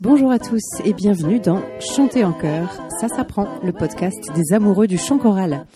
[0.00, 2.68] bonjour à tous et bienvenue dans Chanter en chœur,
[3.00, 5.66] ça s'apprend, le podcast des amoureux du chant choral.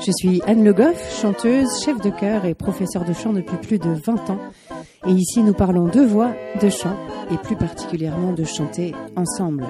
[0.00, 3.78] Je suis Anne Le Goff, chanteuse, chef de chœur et professeure de chant depuis plus
[3.78, 4.38] de 20 ans.
[5.06, 6.96] Et ici nous parlons de voix, de chant
[7.30, 9.66] et plus particulièrement de chanter ensemble.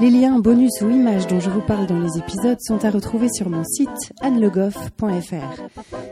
[0.00, 3.28] Les liens, bonus ou images dont je vous parle dans les épisodes sont à retrouver
[3.32, 5.62] sur mon site annelegoff.fr.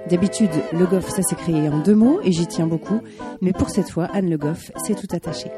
[0.08, 3.00] D'habitude, Le Goff, ça s'est créé en deux mots et j'y tiens beaucoup,
[3.40, 5.50] mais pour cette fois, Anne Le Goff, c'est tout attaché.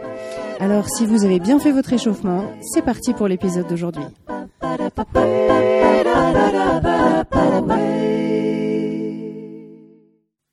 [0.63, 4.05] Alors, si vous avez bien fait votre échauffement, c'est parti pour l'épisode d'aujourd'hui.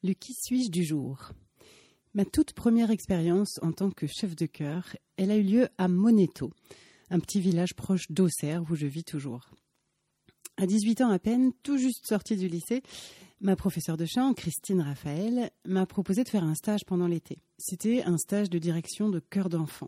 [0.02, 1.34] Le qui suis-je du jour?
[2.16, 5.88] Ma toute première expérience en tant que chef de chœur, elle a eu lieu à
[5.88, 6.50] Moneto,
[7.12, 9.52] un petit village proche d'Auxerre où je vis toujours.
[10.62, 12.84] À 18 ans à peine, tout juste sorti du lycée,
[13.40, 17.38] ma professeure de chant, Christine Raphaël, m'a proposé de faire un stage pendant l'été.
[17.58, 19.88] C'était un stage de direction de chœur d'enfant.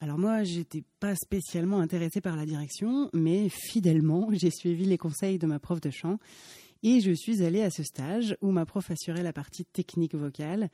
[0.00, 5.38] Alors moi, j'étais pas spécialement intéressée par la direction, mais fidèlement, j'ai suivi les conseils
[5.38, 6.18] de ma prof de chant
[6.82, 10.70] et je suis allée à ce stage où ma prof assurait la partie technique vocale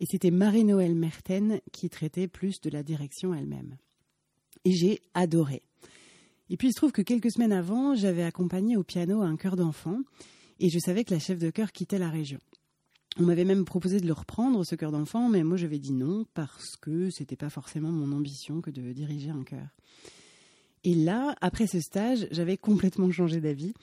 [0.00, 3.76] et c'était Marie-Noël Merten qui traitait plus de la direction elle-même
[4.64, 5.67] et j'ai adoré.
[6.50, 9.56] Et puis il se trouve que quelques semaines avant, j'avais accompagné au piano un chœur
[9.56, 10.00] d'enfant
[10.60, 12.38] et je savais que la chef de chœur quittait la région.
[13.18, 16.24] On m'avait même proposé de le reprendre, ce chœur d'enfant, mais moi j'avais dit non
[16.34, 19.68] parce que c'était pas forcément mon ambition que de diriger un chœur.
[20.84, 23.74] Et là, après ce stage, j'avais complètement changé d'avis.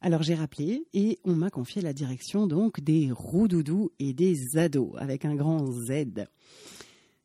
[0.00, 4.92] Alors j'ai rappelé et on m'a confié la direction donc des roues-doudous et des ados
[4.98, 6.26] avec un grand Z.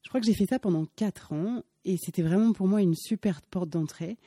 [0.04, 2.96] Je crois que j'ai fait ça pendant quatre ans et c'était vraiment pour moi une
[2.96, 4.18] super porte d'entrée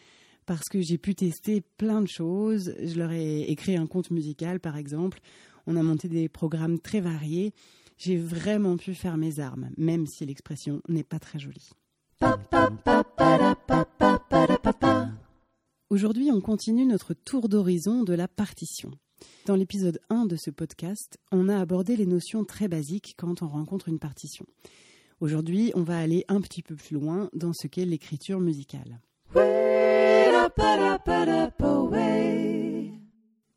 [0.50, 2.74] parce que j'ai pu tester plein de choses.
[2.82, 5.20] Je leur ai écrit un conte musical par exemple.
[5.68, 7.52] On a monté des programmes très variés.
[7.98, 11.70] J'ai vraiment pu faire mes armes, même si l'expression n'est pas très jolie.
[15.88, 18.90] Aujourd'hui, on continue notre tour d'horizon de la partition.
[19.46, 23.46] Dans l'épisode 1 de ce podcast, on a abordé les notions très basiques quand on
[23.46, 24.46] rencontre une partition.
[25.20, 28.98] Aujourd'hui, on va aller un petit peu plus loin dans ce qu'est l'écriture musicale.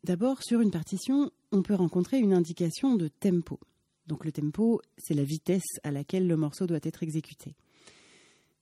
[0.04, 3.58] D'abord, sur une partition, on peut rencontrer une indication de tempo.
[4.06, 7.56] Donc le tempo, c'est la vitesse à laquelle le morceau doit être exécuté.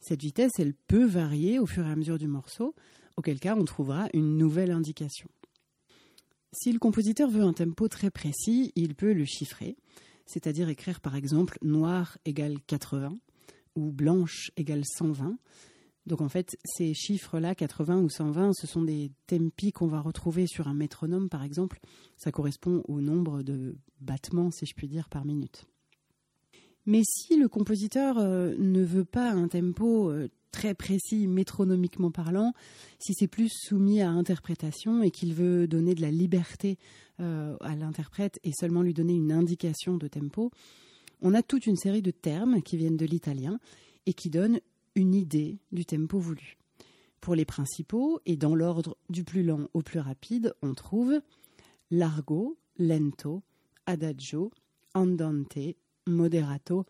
[0.01, 2.75] Cette vitesse, elle peut varier au fur et à mesure du morceau,
[3.17, 5.29] auquel cas on trouvera une nouvelle indication.
[6.53, 9.77] Si le compositeur veut un tempo très précis, il peut le chiffrer
[10.27, 13.17] c'est-à-dire écrire par exemple noir égale 80
[13.77, 15.37] ou blanche égale 120.
[16.07, 20.47] Donc en fait, ces chiffres-là, 80 ou 120, ce sont des tempi qu'on va retrouver
[20.47, 21.79] sur un métronome par exemple.
[22.17, 25.67] Ça correspond au nombre de battements, si je puis dire, par minute.
[26.87, 32.53] Mais si le compositeur euh, ne veut pas un tempo euh, très précis métronomiquement parlant,
[32.99, 36.79] si c'est plus soumis à interprétation et qu'il veut donner de la liberté
[37.21, 40.51] euh, à l'interprète et seulement lui donner une indication de tempo,
[41.21, 43.61] on a toute une série de termes qui viennent de l'italien
[44.07, 44.61] et qui donnent
[44.95, 46.57] une idée du tempo voulu.
[47.21, 51.21] Pour les principaux, et dans l'ordre du plus lent au plus rapide, on trouve
[51.91, 53.43] largo, lento,
[53.87, 54.51] adagio,
[54.95, 55.77] andante,
[56.07, 56.85] moderato,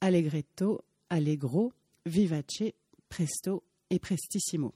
[0.00, 1.72] allegretto, allegro,
[2.06, 2.74] vivace,
[3.08, 4.74] presto et prestissimo.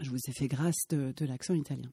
[0.00, 1.90] Je vous ai fait grâce de, l'accent italien.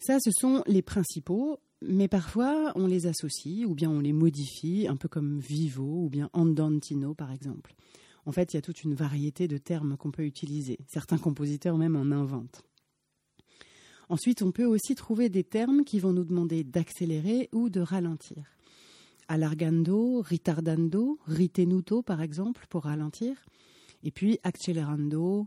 [0.00, 4.86] Ça, ce sont les principaux, mais parfois on les associe ou bien on les modifie,
[4.88, 7.74] un peu comme vivo ou bien andantino par exemple.
[8.26, 10.78] En fait, il y a toute une variété de termes qu'on peut utiliser.
[10.88, 12.62] Certains compositeurs même en inventent.
[14.08, 18.44] Ensuite, on peut aussi trouver des termes qui vont nous demander d'accélérer ou de ralentir.
[19.28, 23.36] Allargando, ritardando, ritenuto par exemple pour ralentir,
[24.02, 25.46] et puis accelerando,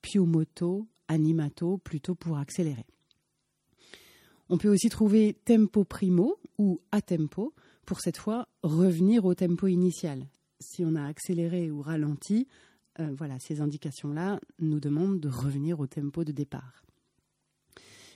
[0.00, 2.86] più moto, animato, plutôt pour accélérer.
[4.48, 7.52] On peut aussi trouver tempo primo ou a tempo
[7.84, 10.26] pour cette fois revenir au tempo initial.
[10.60, 12.48] Si on a accéléré ou ralenti,
[13.00, 16.84] euh, voilà, ces indications-là nous demandent de revenir au tempo de départ.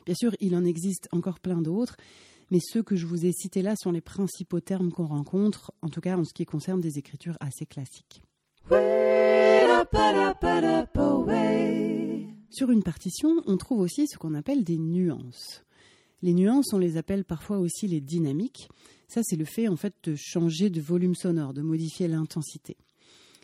[0.04, 1.96] Bien sûr, il en existe encore plein d'autres,
[2.50, 5.88] mais ceux que je vous ai cités là sont les principaux termes qu'on rencontre, en
[5.88, 8.22] tout cas en ce qui concerne des écritures assez classiques.
[12.50, 15.64] Sur une partition, on trouve aussi ce qu'on appelle des nuances.
[16.20, 18.68] Les nuances, on les appelle parfois aussi les dynamiques.
[19.12, 22.78] Ça, c'est le fait en fait de changer de volume sonore, de modifier l'intensité.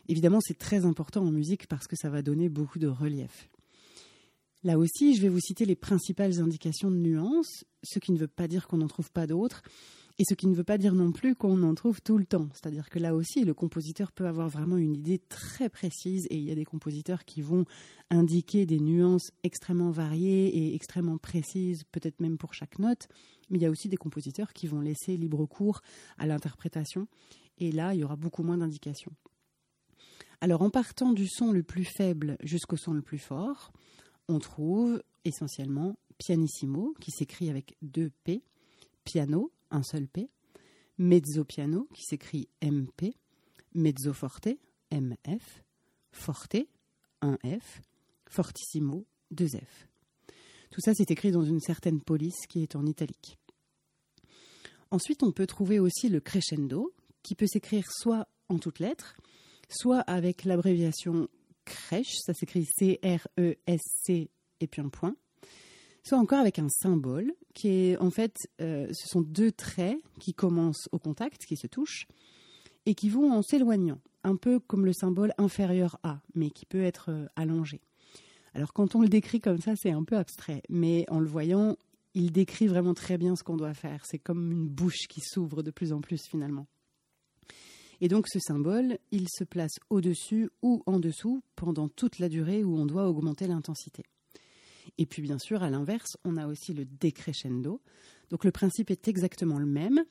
[0.09, 3.51] Évidemment, c'est très important en musique parce que ça va donner beaucoup de relief.
[4.65, 8.29] Là aussi, je vais vous citer les principales indications de nuances, ce qui ne veut
[8.29, 9.63] pas dire qu'on n'en trouve pas d'autres.
[10.19, 12.49] Et ce qui ne veut pas dire non plus qu'on en trouve tout le temps.
[12.55, 16.45] C'est-à-dire que là aussi, le compositeur peut avoir vraiment une idée très précise et il
[16.45, 17.67] y a des compositeurs qui vont
[18.09, 23.07] indiquer des nuances extrêmement variées et extrêmement précises, peut-être même pour chaque note.
[23.51, 25.81] Mais il y a aussi des compositeurs qui vont laisser libre cours
[26.19, 27.09] à l'interprétation.
[27.59, 29.13] Et là, il y aura beaucoup moins d'indications.
[30.41, 33.73] Alors, en partant du son le plus faible jusqu'au son le plus fort,
[34.29, 38.43] on trouve essentiellement pianissimo, qui s'écrit avec deux P,
[39.05, 40.29] piano, un seul P,
[40.99, 43.15] mezzo piano, qui s'écrit MP,
[43.75, 44.49] mezzo forte,
[44.93, 45.63] MF,
[46.13, 46.57] forte,
[47.21, 47.81] un F,
[48.29, 49.89] fortissimo, deux F.
[50.71, 53.38] Tout ça, c'est écrit dans une certaine police qui est en italique.
[54.91, 56.93] Ensuite, on peut trouver aussi le crescendo,
[57.23, 59.17] qui peut s'écrire soit en toutes lettres,
[59.69, 61.29] soit avec l'abréviation
[61.65, 64.31] crèche, ça s'écrit C-R-E-S-C
[64.61, 65.15] et puis un point,
[66.03, 70.33] soit encore avec un symbole qui est en fait, euh, ce sont deux traits qui
[70.33, 72.07] commencent au contact, qui se touchent,
[72.87, 76.83] et qui vont en s'éloignant, un peu comme le symbole inférieur à, mais qui peut
[76.83, 77.83] être euh, allongé.
[78.55, 81.77] Alors quand on le décrit comme ça, c'est un peu abstrait, mais en le voyant,
[82.19, 84.03] il décrit vraiment très bien ce qu'on doit faire.
[84.05, 86.67] C'est comme une bouche qui s'ouvre de plus en plus finalement.
[88.01, 92.65] Et donc ce symbole, il se place au-dessus ou en dessous pendant toute la durée
[92.65, 94.03] où on doit augmenter l'intensité.
[94.99, 97.81] Et puis bien sûr, à l'inverse, on a aussi le décrescendo.
[98.31, 100.05] Donc le principe est exactement le même.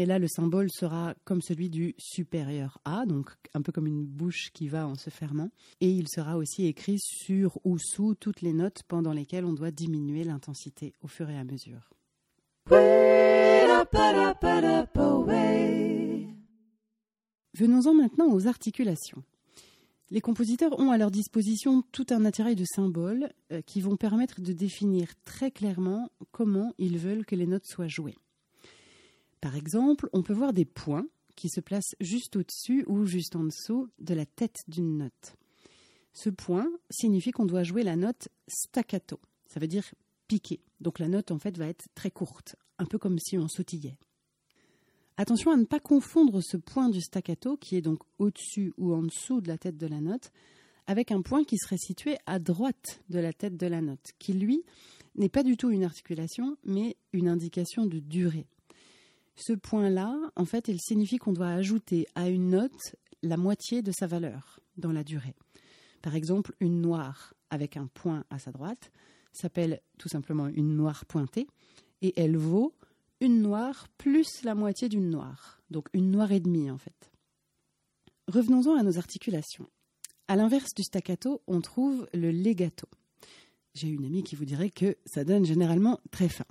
[0.00, 4.04] Et là, le symbole sera comme celui du supérieur A, donc un peu comme une
[4.04, 5.50] bouche qui va en se fermant.
[5.80, 9.72] Et il sera aussi écrit sur ou sous toutes les notes pendant lesquelles on doit
[9.72, 11.90] diminuer l'intensité au fur et à mesure.
[17.58, 19.24] Venons-en maintenant aux articulations.
[20.10, 24.40] Les compositeurs ont à leur disposition tout un attirail de symboles euh, qui vont permettre
[24.40, 28.14] de définir très clairement comment ils veulent que les notes soient jouées.
[29.40, 31.06] Par exemple, on peut voir des points
[31.36, 35.36] qui se placent juste au-dessus ou juste en dessous de la tête d'une note.
[36.12, 39.84] Ce point signifie qu'on doit jouer la note staccato, ça veut dire
[40.26, 40.60] piquer.
[40.80, 43.98] Donc la note en fait va être très courte, un peu comme si on sautillait.
[45.16, 49.02] Attention à ne pas confondre ce point du staccato, qui est donc au-dessus ou en
[49.02, 50.30] dessous de la tête de la note,
[50.86, 54.32] avec un point qui serait situé à droite de la tête de la note, qui
[54.32, 54.64] lui
[55.16, 58.46] n'est pas du tout une articulation, mais une indication de durée.
[59.38, 63.92] Ce point-là, en fait, il signifie qu'on doit ajouter à une note la moitié de
[63.92, 65.36] sa valeur dans la durée.
[66.02, 68.90] Par exemple, une noire avec un point à sa droite
[69.32, 71.46] s'appelle tout simplement une noire pointée
[72.02, 72.74] et elle vaut
[73.20, 77.12] une noire plus la moitié d'une noire, donc une noire et demie en fait.
[78.26, 79.68] Revenons-en à nos articulations.
[80.26, 82.88] À l'inverse du staccato, on trouve le legato.
[83.74, 86.44] J'ai une amie qui vous dirait que ça donne généralement très fin.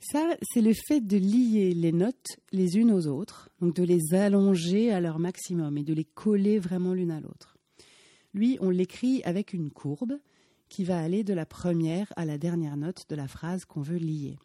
[0.00, 4.14] Ça, c'est le fait de lier les notes les unes aux autres, donc de les
[4.14, 7.58] allonger à leur maximum et de les coller vraiment l'une à l'autre.
[8.32, 10.18] Lui, on l'écrit avec une courbe
[10.70, 13.98] qui va aller de la première à la dernière note de la phrase qu'on veut
[13.98, 14.38] lier.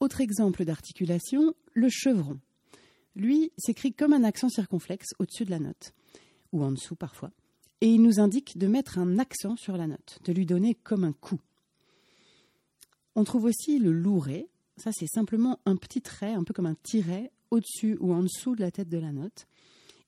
[0.00, 2.38] Autre exemple d'articulation, le chevron.
[3.14, 5.94] Lui s'écrit comme un accent circonflexe au-dessus de la note,
[6.52, 7.30] ou en dessous parfois,
[7.80, 11.04] et il nous indique de mettre un accent sur la note, de lui donner comme
[11.04, 11.40] un coup.
[13.14, 16.76] On trouve aussi le louré, ça c'est simplement un petit trait, un peu comme un
[16.82, 19.46] tiret, au-dessus ou en dessous de la tête de la note.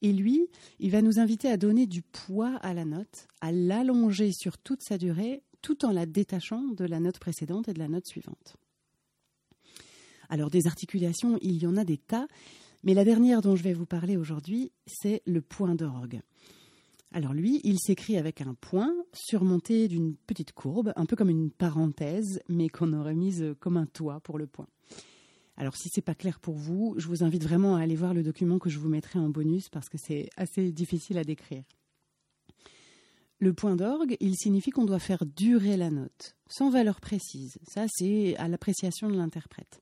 [0.03, 0.49] Et lui,
[0.81, 4.83] il va nous inviter à donner du poids à la note, à l'allonger sur toute
[4.83, 8.57] sa durée, tout en la détachant de la note précédente et de la note suivante.
[10.29, 12.27] Alors des articulations, il y en a des tas,
[12.83, 16.21] mais la dernière dont je vais vous parler aujourd'hui, c'est le point d'orgue.
[17.15, 21.53] Alors lui, il s'écrit avec un point surmonté d'une petite courbe, un peu comme une
[21.53, 24.67] parenthèse, mais qu'on aurait mise comme un toit pour le point.
[25.57, 28.25] Alors si c'est pas clair pour vous, je vous invite vraiment à aller voir le
[28.25, 31.63] document que je vous mettrai en bonus parce que c'est assez difficile à décrire.
[33.39, 37.59] Le point d'orgue, il signifie qu'on doit faire durer la note, sans valeur précise.
[37.63, 39.81] Ça, c'est à l'appréciation de l'interprète.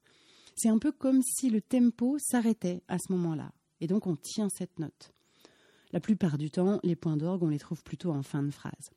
[0.54, 3.52] C'est un peu comme si le tempo s'arrêtait à ce moment-là.
[3.80, 5.14] Et donc on tient cette note.
[5.92, 8.92] La plupart du temps, les points d'orgue, on les trouve plutôt en fin de phrase.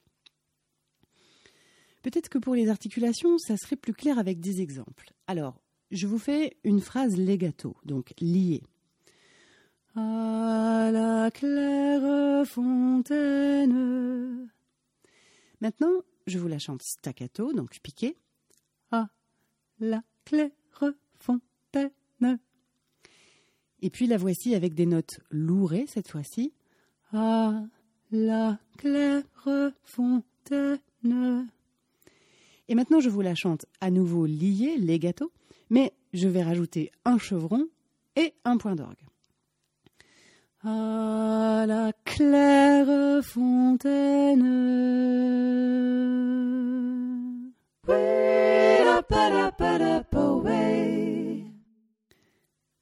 [2.02, 5.12] Peut-être que pour les articulations, ça serait plus clair avec des exemples.
[5.28, 5.60] Alors,
[5.92, 8.64] je vous fais une phrase legato, donc liée.
[9.96, 14.50] À la claire fontaine.
[15.62, 18.18] Maintenant, je vous la chante staccato, donc piqué.
[18.92, 19.08] À
[19.80, 20.52] la claire
[21.20, 22.40] fontaine.
[23.82, 26.54] Et puis la voici avec des notes lourées cette fois-ci.
[27.16, 27.54] À
[28.12, 29.24] la claire
[29.86, 31.48] fontaine.
[32.68, 35.32] Et maintenant je vous la chante à nouveau liée, legato,
[35.70, 37.70] mais je vais rajouter un chevron
[38.18, 38.98] et un point d'orgue.
[40.66, 44.44] À la claire fontaine.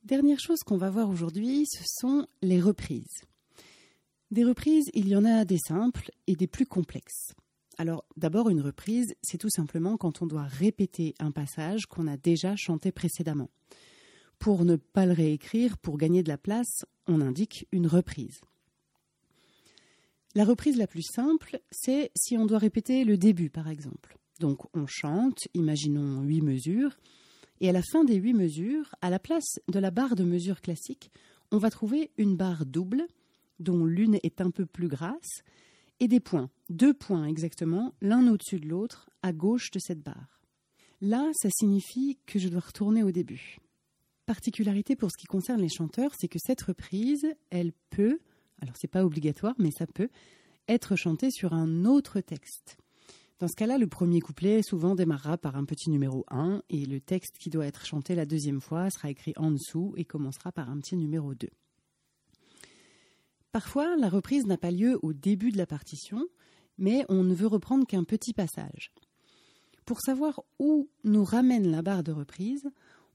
[0.03, 3.21] Dernière chose qu'on va voir aujourd'hui, ce sont les reprises.
[4.33, 7.35] Des reprises, il y en a des simples et des plus complexes.
[7.77, 12.17] Alors d'abord, une reprise, c'est tout simplement quand on doit répéter un passage qu'on a
[12.17, 13.51] déjà chanté précédemment.
[14.39, 18.41] Pour ne pas le réécrire, pour gagner de la place, on indique une reprise.
[20.33, 24.17] La reprise la plus simple, c'est si on doit répéter le début, par exemple.
[24.39, 26.97] Donc on chante, imaginons huit mesures,
[27.61, 30.59] et à la fin des huit mesures, à la place de la barre de mesure
[30.59, 31.11] classique,
[31.51, 33.05] on va trouver une barre double,
[33.59, 35.43] dont l'une est un peu plus grasse,
[35.99, 40.41] et des points, deux points exactement, l'un au-dessus de l'autre, à gauche de cette barre.
[41.01, 43.57] Là, ça signifie que je dois retourner au début.
[44.25, 48.19] Particularité pour ce qui concerne les chanteurs, c'est que cette reprise, elle peut,
[48.61, 50.09] alors c'est pas obligatoire, mais ça peut,
[50.67, 52.77] être chantée sur un autre texte.
[53.39, 57.01] Dans ce cas-là, le premier couplet souvent démarrera par un petit numéro 1 et le
[57.01, 60.69] texte qui doit être chanté la deuxième fois sera écrit en dessous et commencera par
[60.69, 61.49] un petit numéro 2.
[63.53, 66.25] Parfois, la reprise n'a pas lieu au début de la partition,
[66.79, 68.91] mais on ne veut reprendre qu'un petit passage.
[69.85, 72.67] Pour savoir où nous ramène la barre de reprise,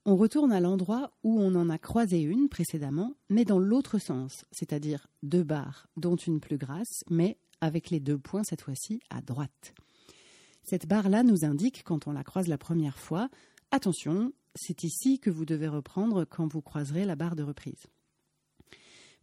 [0.04, 4.45] on retourne à l'endroit où on en a croisé une précédemment, mais dans l'autre sens,
[4.52, 9.21] c'est-à-dire deux barres, dont une plus grasse, mais avec les deux points cette fois-ci à
[9.21, 9.75] droite.
[10.62, 13.28] Cette barre-là nous indique, quand on la croise la première fois,
[13.73, 17.88] attention, c'est ici que vous devez reprendre quand vous croiserez la barre de reprise.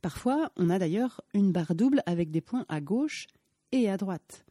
[0.05, 3.25] Parfois, on a d'ailleurs une barre double avec des points à gauche
[3.71, 4.45] et à droite.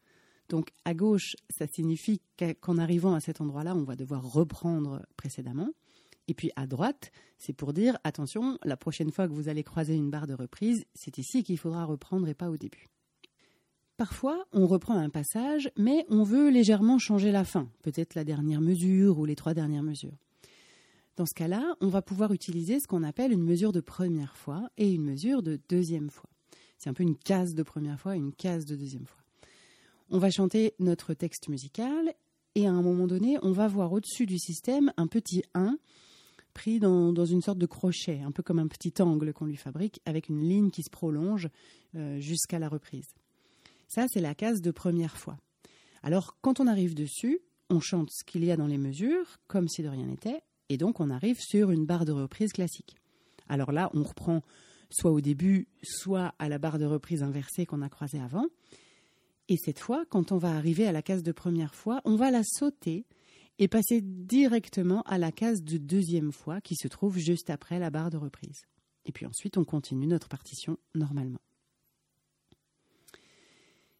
[0.49, 2.21] Donc à gauche, ça signifie
[2.61, 5.69] qu'en arrivant à cet endroit-là, on va devoir reprendre précédemment.
[6.27, 9.95] Et puis à droite, c'est pour dire attention, la prochaine fois que vous allez croiser
[9.95, 12.89] une barre de reprise, c'est ici qu'il faudra reprendre et pas au début.
[13.97, 18.61] Parfois, on reprend un passage, mais on veut légèrement changer la fin, peut-être la dernière
[18.61, 20.19] mesure ou les trois dernières mesures.
[21.17, 24.69] Dans ce cas-là, on va pouvoir utiliser ce qu'on appelle une mesure de première fois
[24.77, 26.31] et une mesure de deuxième fois.
[26.77, 29.23] C'est un peu une case de première fois et une case de deuxième fois.
[30.11, 32.15] On va chanter notre texte musical
[32.57, 35.79] et à un moment donné, on va voir au-dessus du système un petit 1
[36.53, 40.01] pris dans, une sorte de crochet, un peu comme un petit angle qu'on lui fabrique,
[40.07, 41.49] avec une ligne qui se prolonge
[41.97, 43.09] euh, jusqu'à la reprise.
[43.89, 45.37] Ça, c'est la case de première fois.
[46.03, 47.41] Alors, quand on arrive dessus,
[47.71, 50.77] on chante ce qu'il y a dans les mesures, comme si de rien n'était, et
[50.77, 52.97] donc on arrive sur une barre de reprise classique.
[53.49, 54.43] Alors là, on reprend
[54.91, 58.47] soit au début, soit à la barre de reprise inversée qu'on a croisée avant.
[59.49, 62.31] Et cette fois, quand on va arriver à la case de première fois, on va
[62.31, 63.05] la sauter
[63.59, 67.91] et passer directement à la case de deuxième fois qui se trouve juste après la
[67.91, 68.63] barre de reprise.
[69.05, 71.41] Et puis ensuite, on continue notre partition normalement.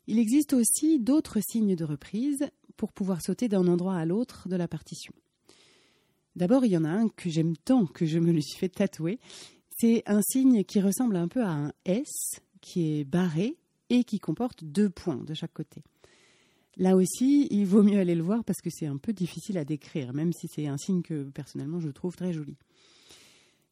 [0.07, 4.57] Il existe aussi d'autres signes de reprise pour pouvoir sauter d'un endroit à l'autre de
[4.57, 5.15] la partition.
[6.37, 8.69] D'abord, il y en a un que j'aime tant que je me le suis fait
[8.69, 9.21] tatouer.
[9.77, 13.57] C'est un signe qui ressemble un peu à un S, qui est barré
[13.91, 15.83] et qui comporte deux points de chaque côté.
[16.77, 19.65] Là aussi, il vaut mieux aller le voir parce que c'est un peu difficile à
[19.65, 22.57] décrire, même si c'est un signe que personnellement je trouve très joli.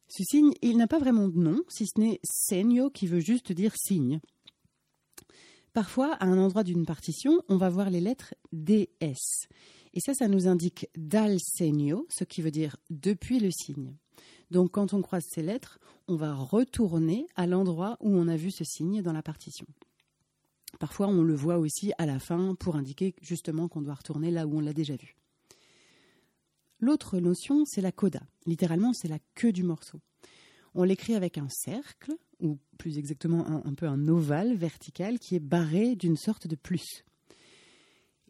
[0.07, 3.51] Ce signe, il n'a pas vraiment de nom, si ce n'est segno qui veut juste
[3.51, 4.19] dire signe.
[5.73, 9.47] Parfois, à un endroit d'une partition, on va voir les lettres DS.
[9.93, 13.95] Et ça, ça nous indique dal segno, ce qui veut dire depuis le signe.
[14.49, 18.51] Donc quand on croise ces lettres, on va retourner à l'endroit où on a vu
[18.51, 19.65] ce signe dans la partition.
[20.79, 24.47] Parfois, on le voit aussi à la fin pour indiquer justement qu'on doit retourner là
[24.47, 25.15] où on l'a déjà vu.
[26.79, 28.21] L'autre notion, c'est la coda.
[28.45, 29.99] Littéralement, c'est la queue du morceau.
[30.75, 35.35] On l'écrit avec un cercle, ou plus exactement un, un peu un ovale vertical qui
[35.35, 37.03] est barré d'une sorte de plus.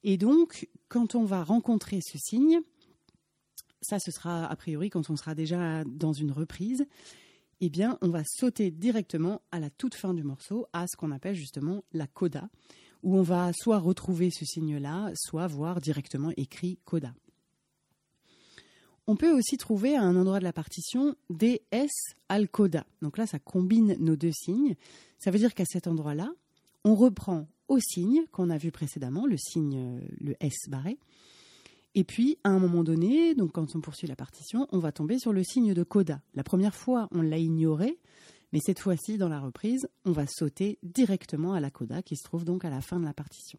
[0.04, 2.60] Et donc, quand on va rencontrer ce signe,
[3.82, 6.86] ça ce sera a priori quand on sera déjà dans une reprise,
[7.62, 11.10] eh bien on va sauter directement à la toute fin du morceau à ce qu'on
[11.10, 12.48] appelle justement la coda,
[13.02, 17.16] où on va soit retrouver ce signe-là, soit voir directement écrit coda.
[19.08, 21.90] On peut aussi trouver à un endroit de la partition DS
[22.30, 22.86] al coda.
[23.02, 24.76] Donc là, ça combine nos deux signes.
[25.18, 26.32] Ça veut dire qu'à cet endroit-là,
[26.86, 31.00] on reprend au signe qu'on a vu précédemment, le signe, le S barré.
[31.96, 35.18] Et puis, à un moment donné, donc quand on poursuit la partition, on va tomber
[35.18, 36.22] sur le signe de coda.
[36.36, 37.98] La première fois, on l'a ignoré,
[38.52, 42.24] mais cette fois-ci, dans la reprise, on va sauter directement à la coda qui se
[42.24, 43.58] trouve donc à la fin de la partition.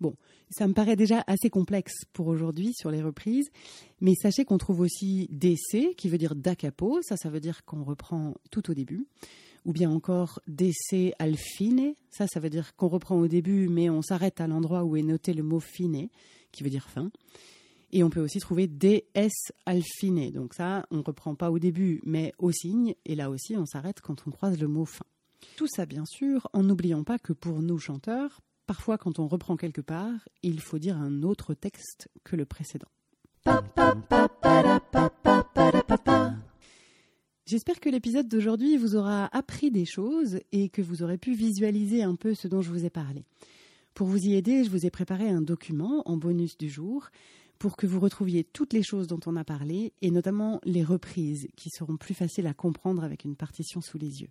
[0.00, 0.16] Bon,
[0.50, 3.50] ça me paraît déjà assez complexe pour aujourd'hui sur les reprises,
[4.00, 7.66] mais sachez qu'on trouve aussi DC, qui veut dire da capo, ça, ça veut dire
[7.66, 9.06] qu'on reprend tout au début,
[9.64, 13.90] ou bien encore DC al fine, ça, ça veut dire qu'on reprend au début, mais
[13.90, 16.08] on s'arrête à l'endroit où est noté le mot fine,
[16.52, 17.10] qui veut dire fin.
[17.92, 22.00] Et on peut aussi trouver DS al fine, donc ça, on reprend pas au début,
[22.04, 25.04] mais au signe, et là aussi, on s'arrête quand on croise le mot fin.
[25.56, 28.40] Tout ça, bien sûr, en n'oubliant pas que pour nous chanteurs,
[28.70, 32.86] Parfois, quand on reprend quelque part, il faut dire un autre texte que le précédent.
[37.50, 42.04] J'espère que l'épisode d'aujourd'hui vous aura appris des choses et que vous aurez pu visualiser
[42.04, 43.24] un peu ce dont je vous ai parlé.
[43.92, 47.08] Pour vous y aider, je vous ai préparé un document en bonus du jour
[47.58, 51.48] pour que vous retrouviez toutes les choses dont on a parlé et notamment les reprises
[51.56, 54.30] qui seront plus faciles à comprendre avec une partition sous les yeux.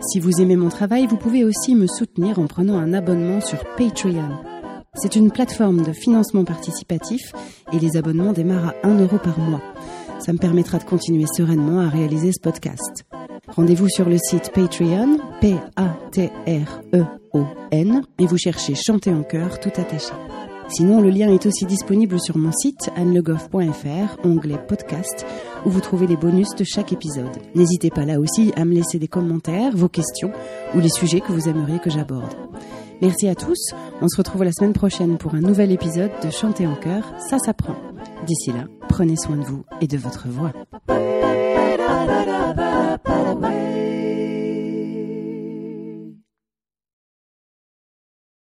[0.00, 3.58] Si vous aimez mon travail, vous pouvez aussi me soutenir en prenant un abonnement sur
[3.76, 4.30] Patreon.
[4.94, 7.32] C'est une plateforme de financement participatif
[7.72, 9.62] et les abonnements démarrent à 1 euro par mois.
[10.18, 13.04] Ça me permettra de continuer sereinement à réaliser ce podcast.
[13.48, 16.42] Rendez-vous sur le site Patreon, P-A-T-R-E-O-N,
[18.18, 20.12] et vous cherchez Chanter en chœur tout attaché.
[20.68, 25.24] Sinon, le lien est aussi disponible sur mon site annelegoff.fr, onglet podcast,
[25.64, 27.38] où vous trouvez les bonus de chaque épisode.
[27.54, 30.30] N'hésitez pas là aussi à me laisser des commentaires, vos questions
[30.74, 32.34] ou les sujets que vous aimeriez que j'aborde.
[33.00, 36.66] Merci à tous, on se retrouve la semaine prochaine pour un nouvel épisode de Chanter
[36.66, 37.76] en chœur, ça s'apprend.
[38.26, 40.52] D'ici là, prenez soin de vous et de votre voix.